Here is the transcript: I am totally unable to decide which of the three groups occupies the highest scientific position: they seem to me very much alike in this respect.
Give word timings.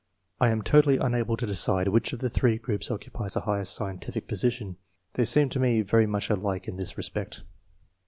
I 0.39 0.49
am 0.49 0.63
totally 0.63 0.97
unable 0.97 1.37
to 1.37 1.45
decide 1.45 1.89
which 1.89 2.11
of 2.11 2.21
the 2.21 2.29
three 2.31 2.57
groups 2.57 2.89
occupies 2.89 3.35
the 3.35 3.41
highest 3.41 3.75
scientific 3.75 4.27
position: 4.27 4.77
they 5.13 5.25
seem 5.25 5.47
to 5.49 5.59
me 5.59 5.81
very 5.83 6.07
much 6.07 6.31
alike 6.31 6.67
in 6.67 6.77
this 6.77 6.97
respect. 6.97 7.43